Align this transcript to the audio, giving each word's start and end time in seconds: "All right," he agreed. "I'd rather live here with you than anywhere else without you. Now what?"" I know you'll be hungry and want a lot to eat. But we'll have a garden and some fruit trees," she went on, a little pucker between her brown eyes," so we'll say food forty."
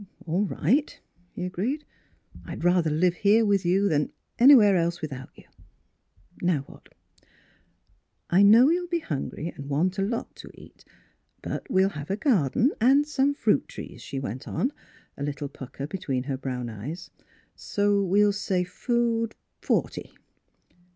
"All 0.25 0.45
right," 0.47 0.99
he 1.29 1.43
agreed. 1.45 1.85
"I'd 2.43 2.63
rather 2.63 2.89
live 2.89 3.13
here 3.17 3.45
with 3.45 3.63
you 3.63 3.87
than 3.87 4.11
anywhere 4.39 4.75
else 4.75 4.99
without 4.99 5.29
you. 5.35 5.43
Now 6.41 6.61
what?"" 6.61 6.89
I 8.31 8.41
know 8.41 8.71
you'll 8.71 8.87
be 8.87 8.97
hungry 8.97 9.49
and 9.49 9.69
want 9.69 9.99
a 9.99 10.01
lot 10.01 10.35
to 10.37 10.49
eat. 10.55 10.85
But 11.43 11.69
we'll 11.69 11.89
have 11.89 12.09
a 12.09 12.17
garden 12.17 12.71
and 12.81 13.05
some 13.05 13.35
fruit 13.35 13.67
trees," 13.67 14.01
she 14.01 14.19
went 14.19 14.47
on, 14.47 14.73
a 15.17 15.21
little 15.23 15.47
pucker 15.49 15.85
between 15.85 16.23
her 16.23 16.35
brown 16.35 16.67
eyes," 16.67 17.11
so 17.55 18.01
we'll 18.03 18.33
say 18.33 18.63
food 18.63 19.35
forty." 19.61 20.13